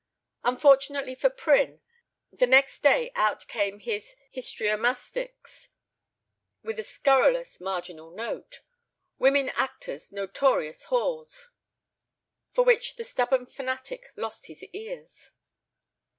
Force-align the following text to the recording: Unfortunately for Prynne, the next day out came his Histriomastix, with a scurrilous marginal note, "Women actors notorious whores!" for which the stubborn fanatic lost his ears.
Unfortunately 0.43 1.13
for 1.13 1.29
Prynne, 1.29 1.79
the 2.31 2.47
next 2.47 2.81
day 2.81 3.11
out 3.13 3.45
came 3.47 3.77
his 3.77 4.15
Histriomastix, 4.33 5.67
with 6.63 6.79
a 6.79 6.83
scurrilous 6.83 7.61
marginal 7.61 8.09
note, 8.09 8.61
"Women 9.19 9.49
actors 9.49 10.11
notorious 10.11 10.87
whores!" 10.87 11.49
for 12.51 12.63
which 12.63 12.95
the 12.95 13.03
stubborn 13.03 13.45
fanatic 13.45 14.11
lost 14.15 14.47
his 14.47 14.63
ears. 14.73 15.29